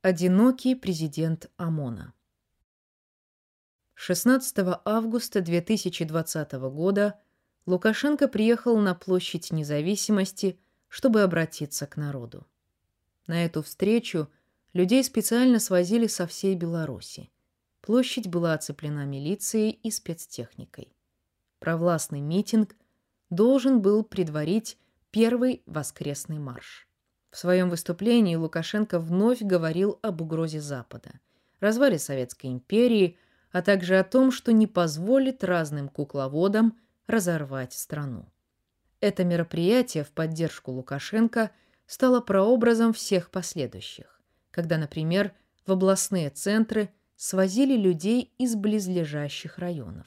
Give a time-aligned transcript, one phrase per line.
[0.00, 2.14] Одинокий президент ОМОНа
[3.94, 7.18] 16 августа 2020 года
[7.66, 12.46] Лукашенко приехал на площадь независимости, чтобы обратиться к народу.
[13.26, 14.30] На эту встречу
[14.72, 17.28] людей специально свозили со всей Беларуси.
[17.80, 20.94] Площадь была оцеплена милицией и спецтехникой.
[21.58, 22.76] Провластный митинг
[23.30, 24.78] должен был предварить
[25.10, 26.87] первый воскресный марш.
[27.30, 31.20] В своем выступлении Лукашенко вновь говорил об угрозе Запада,
[31.60, 33.18] развале Советской империи,
[33.52, 38.30] а также о том, что не позволит разным кукловодам разорвать страну.
[39.00, 41.50] Это мероприятие в поддержку Лукашенко
[41.86, 44.20] стало прообразом всех последующих,
[44.50, 45.32] когда, например,
[45.66, 50.06] в областные центры свозили людей из близлежащих районов.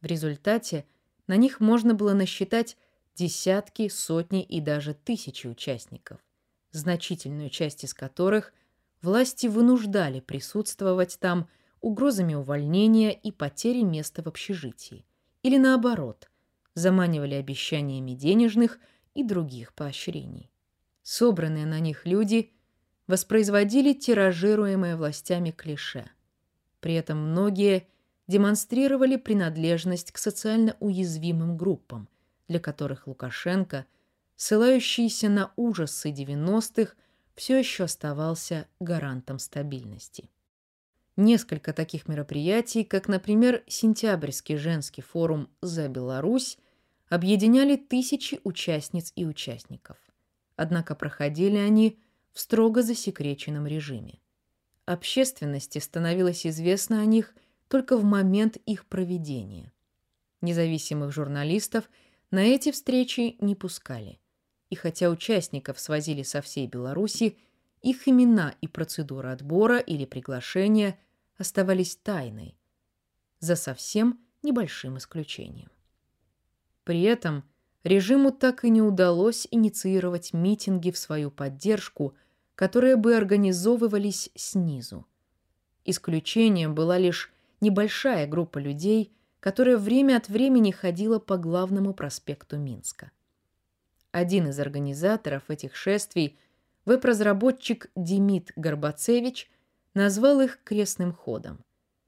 [0.00, 0.84] В результате
[1.26, 2.76] на них можно было насчитать
[3.14, 6.20] десятки, сотни и даже тысячи участников,
[6.72, 8.52] значительную часть из которых
[9.02, 11.48] власти вынуждали присутствовать там
[11.80, 15.04] угрозами увольнения и потери места в общежитии,
[15.42, 16.30] или наоборот,
[16.74, 18.78] заманивали обещаниями денежных
[19.14, 20.50] и других поощрений.
[21.02, 22.52] Собранные на них люди
[23.06, 26.10] воспроизводили тиражируемое властями клише.
[26.80, 27.86] При этом многие
[28.26, 32.08] демонстрировали принадлежность к социально уязвимым группам,
[32.48, 33.86] для которых Лукашенко,
[34.36, 36.94] ссылающийся на ужасы 90-х,
[37.34, 40.30] все еще оставался гарантом стабильности.
[41.16, 46.58] Несколько таких мероприятий, как, например, Сентябрьский женский форум «За Беларусь»,
[47.08, 49.96] объединяли тысячи участниц и участников.
[50.56, 51.98] Однако проходили они
[52.32, 54.18] в строго засекреченном режиме.
[54.86, 57.34] Общественности становилось известно о них
[57.68, 59.72] только в момент их проведения.
[60.40, 61.88] Независимых журналистов
[62.34, 64.18] на эти встречи не пускали.
[64.68, 67.38] И хотя участников свозили со всей Беларуси,
[67.80, 70.98] их имена и процедура отбора или приглашения
[71.38, 72.58] оставались тайной,
[73.38, 75.70] за совсем небольшим исключением.
[76.82, 77.44] При этом
[77.84, 82.16] режиму так и не удалось инициировать митинги в свою поддержку,
[82.56, 85.06] которые бы организовывались снизу.
[85.84, 89.12] Исключением была лишь небольшая группа людей,
[89.44, 93.10] которая время от времени ходила по главному проспекту Минска.
[94.10, 96.38] Один из организаторов этих шествий,
[96.86, 99.50] веб-разработчик Демид Горбацевич,
[99.92, 101.62] назвал их крестным ходом,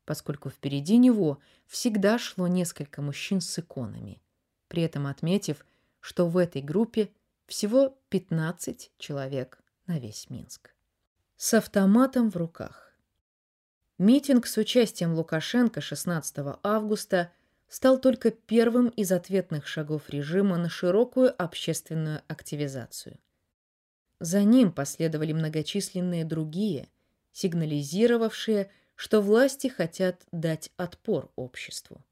[0.06, 4.22] поскольку впереди него всегда шло несколько мужчин с иконами,
[4.69, 5.66] при этом отметив,
[6.00, 7.10] что в этой группе
[7.46, 10.75] всего 15 человек на весь Минск.
[11.36, 12.85] С автоматом в руках.
[13.98, 17.32] Митинг с участием Лукашенко 16 августа
[17.66, 23.18] стал только первым из ответных шагов режима на широкую общественную активизацию.
[24.20, 26.90] За ним последовали многочисленные другие,
[27.32, 32.04] сигнализировавшие, что власти хотят дать отпор обществу.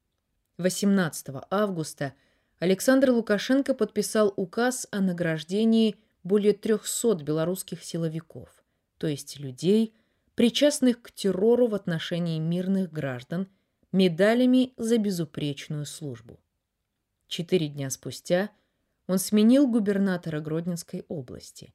[0.56, 2.14] 18 августа
[2.60, 8.48] Александр Лукашенко подписал указ о награждении более 300 белорусских силовиков,
[8.96, 9.94] то есть людей,
[10.34, 13.48] причастных к террору в отношении мирных граждан,
[13.92, 16.40] медалями за безупречную службу.
[17.28, 18.50] Четыре дня спустя
[19.06, 21.74] он сменил губернатора Гродненской области.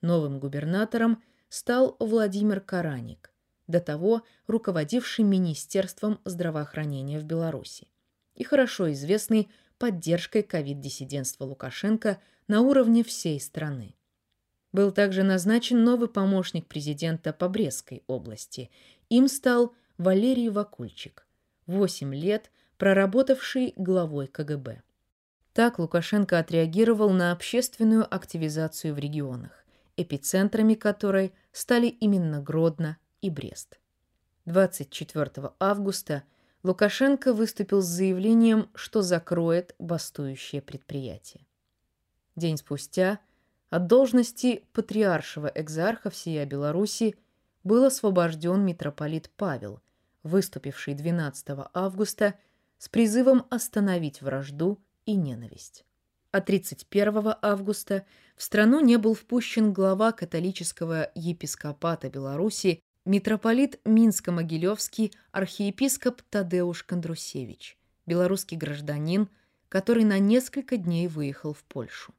[0.00, 3.32] Новым губернатором стал Владимир Караник,
[3.66, 7.88] до того руководивший Министерством здравоохранения в Беларуси
[8.34, 13.94] и хорошо известный поддержкой ковид-диссидентства Лукашенко на уровне всей страны.
[14.76, 18.70] Был также назначен новый помощник президента по Брестской области.
[19.08, 21.26] Им стал Валерий Вакульчик,
[21.66, 24.82] 8 лет проработавший главой КГБ.
[25.54, 29.64] Так Лукашенко отреагировал на общественную активизацию в регионах,
[29.96, 33.80] эпицентрами которой стали именно Гродно и Брест.
[34.44, 36.22] 24 августа
[36.62, 41.46] Лукашенко выступил с заявлением, что закроет бастующее предприятие.
[42.36, 43.20] День спустя
[43.70, 47.16] от должности патриаршего экзарха всея Беларуси
[47.64, 49.80] был освобожден митрополит Павел,
[50.22, 52.34] выступивший 12 августа
[52.78, 55.84] с призывом остановить вражду и ненависть.
[56.30, 58.04] А 31 августа
[58.36, 68.56] в страну не был впущен глава католического епископата Беларуси митрополит Минско-Могилевский архиепископ Тадеуш Кондрусевич, белорусский
[68.56, 69.28] гражданин,
[69.68, 72.12] который на несколько дней выехал в Польшу.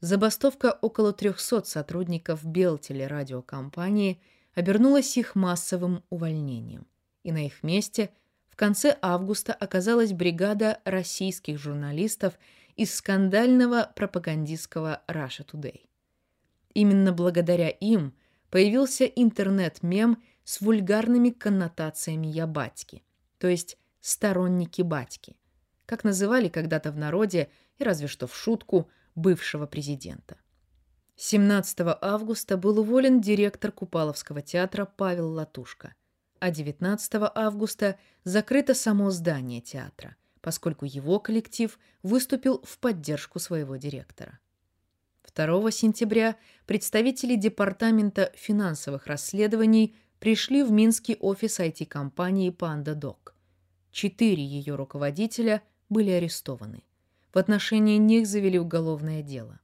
[0.00, 4.20] Забастовка около 300 сотрудников Белтелерадиокомпании
[4.54, 6.86] обернулась их массовым увольнением,
[7.22, 8.10] и на их месте
[8.48, 12.38] в конце августа оказалась бригада российских журналистов
[12.74, 15.86] из скандального пропагандистского Russia Today.
[16.74, 18.14] Именно благодаря им
[18.50, 23.02] появился интернет-мем с вульгарными коннотациями «я батьки»,
[23.38, 25.36] то есть «сторонники батьки»,
[25.86, 30.36] как называли когда-то в народе и разве что в шутку бывшего президента.
[31.16, 35.94] 17 августа был уволен директор Купаловского театра Павел Латушко,
[36.38, 44.38] а 19 августа закрыто само здание театра, поскольку его коллектив выступил в поддержку своего директора.
[45.34, 46.36] 2 сентября
[46.66, 53.32] представители Департамента финансовых расследований пришли в Минский офис IT-компании PandaDoc.
[53.90, 56.84] Четыре ее руководителя были арестованы.
[57.36, 59.60] В отношении них завели уголовное дело.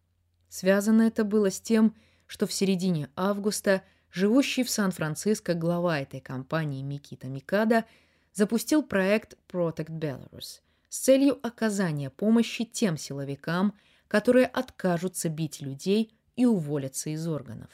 [0.50, 1.96] Связано это было с тем,
[2.26, 7.86] что в середине августа живущий в Сан-Франциско глава этой компании Микита Микада
[8.34, 10.60] запустил проект Protect Belarus
[10.90, 13.72] с целью оказания помощи тем силовикам,
[14.06, 17.70] которые откажутся бить людей и уволятся из органов.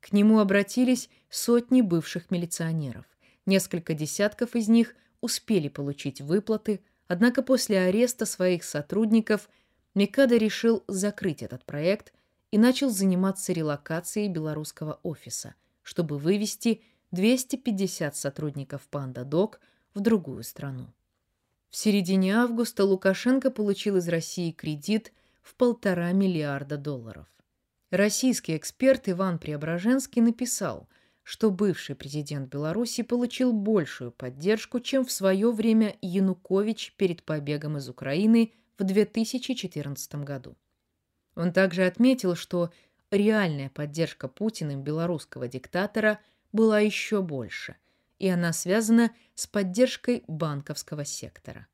[0.00, 3.04] К нему обратились сотни бывших милиционеров.
[3.44, 9.48] Несколько десятков из них успели получить выплаты, однако после ареста своих сотрудников
[9.94, 12.12] Микада решил закрыть этот проект
[12.50, 19.56] и начал заниматься релокацией белорусского офиса, чтобы вывести 250 сотрудников PandaDoc
[19.94, 20.92] в другую страну.
[21.70, 25.12] В середине августа Лукашенко получил из России кредит–
[25.44, 27.26] в полтора миллиарда долларов.
[27.90, 30.88] Российский эксперт Иван Преображенский написал,
[31.24, 37.88] что бывший президент Беларуси получил большую поддержку, чем в свое время Янукович перед побегом из
[37.88, 40.56] Украины в 2014 году.
[41.34, 42.70] Он также отметил, что
[43.10, 46.20] реальная поддержка Путиным белорусского диктатора
[46.52, 47.76] была еще больше,
[48.18, 51.66] и она связана с поддержкой банковского сектора.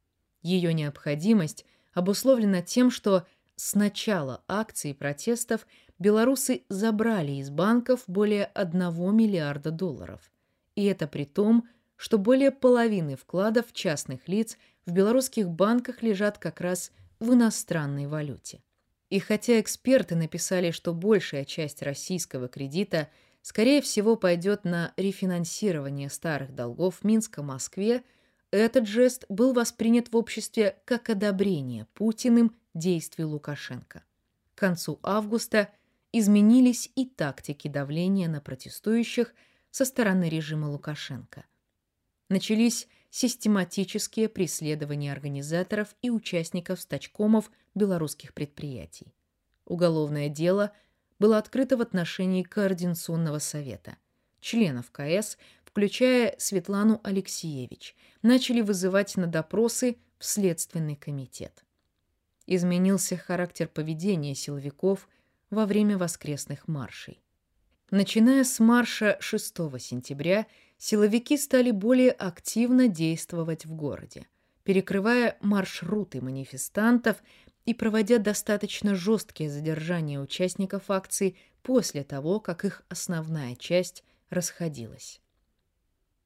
[0.42, 3.26] Ее необходимость обусловлена тем, что
[3.60, 5.66] с начала акций протестов
[5.98, 10.30] белорусы забрали из банков более 1 миллиарда долларов.
[10.76, 16.62] И это при том, что более половины вкладов частных лиц в белорусских банках лежат как
[16.62, 18.62] раз в иностранной валюте.
[19.10, 23.10] И хотя эксперты написали, что большая часть российского кредита,
[23.42, 28.04] скорее всего, пойдет на рефинансирование старых долгов Минска Москве,
[28.52, 34.04] этот жест был воспринят в обществе как одобрение Путиным действий Лукашенко.
[34.54, 35.70] К концу августа
[36.12, 39.34] изменились и тактики давления на протестующих
[39.70, 41.44] со стороны режима Лукашенко.
[42.28, 49.14] Начались систематические преследования организаторов и участников стачкомов белорусских предприятий.
[49.64, 50.72] Уголовное дело
[51.18, 53.96] было открыто в отношении Координационного совета.
[54.40, 61.64] Членов КС, включая Светлану Алексеевич, начали вызывать на допросы в Следственный комитет
[62.50, 65.08] изменился характер поведения силовиков
[65.50, 67.22] во время воскресных маршей.
[67.92, 74.26] Начиная с марша 6 сентября, силовики стали более активно действовать в городе,
[74.64, 77.22] перекрывая маршруты манифестантов
[77.66, 85.20] и проводя достаточно жесткие задержания участников акций после того, как их основная часть расходилась.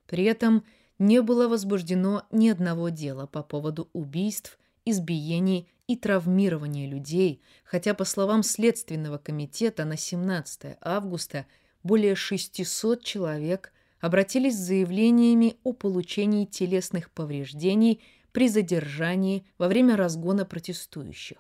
[0.06, 0.65] При этом
[0.99, 8.04] не было возбуждено ни одного дела по поводу убийств, избиений и травмирование людей, хотя, по
[8.04, 11.46] словам Следственного комитета, на 17 августа
[11.82, 20.44] более 600 человек обратились с заявлениями о получении телесных повреждений при задержании во время разгона
[20.44, 21.38] протестующих.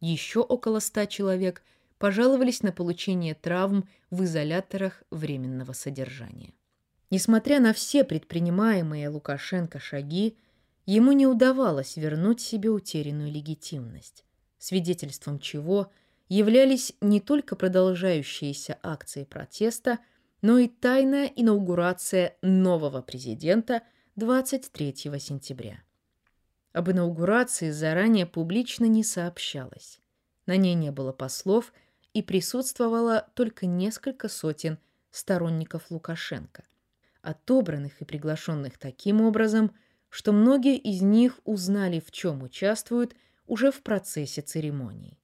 [0.00, 1.62] Еще около 100 человек
[1.98, 6.52] пожаловались на получение травм в изоляторах временного содержания.
[7.10, 10.36] Несмотря на все предпринимаемые Лукашенко шаги,
[10.86, 14.24] ему не удавалось вернуть себе утерянную легитимность,
[14.58, 15.90] свидетельством чего
[16.28, 19.98] являлись не только продолжающиеся акции протеста,
[20.40, 23.82] но и тайная инаугурация нового президента
[24.16, 25.82] 23 сентября.
[26.72, 30.00] Об инаугурации заранее публично не сообщалось.
[30.46, 31.72] На ней не было послов
[32.12, 34.78] и присутствовало только несколько сотен
[35.10, 36.64] сторонников Лукашенко,
[37.20, 39.70] отобранных и приглашенных таким образом–
[40.12, 43.16] что многие из них узнали, в чем участвуют
[43.46, 45.18] уже в процессе церемонии.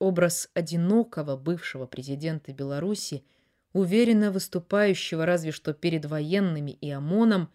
[0.00, 3.24] Образ одинокого бывшего президента Беларуси,
[3.72, 7.52] уверенно выступающего разве что перед военными и ОМОНом,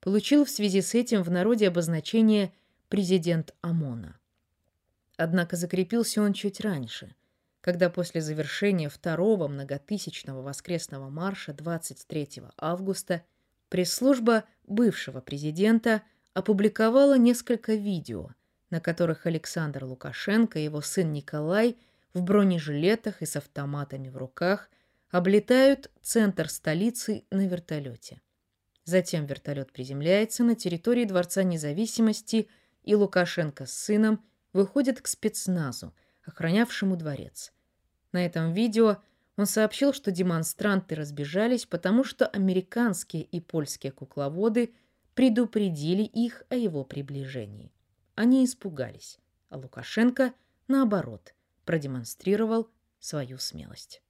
[0.00, 2.54] получил в связи с этим в народе обозначение
[2.88, 4.18] «президент ОМОНа».
[5.18, 7.14] Однако закрепился он чуть раньше,
[7.60, 13.22] когда после завершения второго многотысячного воскресного марша 23 августа
[13.72, 16.02] Пресс-служба бывшего президента
[16.34, 18.28] опубликовала несколько видео,
[18.68, 21.78] на которых Александр Лукашенко и его сын Николай
[22.12, 24.68] в бронежилетах и с автоматами в руках
[25.10, 28.20] облетают центр столицы на вертолете.
[28.84, 32.50] Затем вертолет приземляется на территории Дворца независимости,
[32.82, 35.94] и Лукашенко с сыном выходят к спецназу,
[36.26, 37.54] охранявшему дворец.
[38.12, 38.98] На этом видео
[39.36, 44.74] он сообщил, что демонстранты разбежались, потому что американские и польские кукловоды
[45.14, 47.72] предупредили их о его приближении.
[48.14, 50.34] Они испугались, а Лукашенко,
[50.68, 51.34] наоборот,
[51.64, 52.70] продемонстрировал
[53.00, 54.01] свою смелость.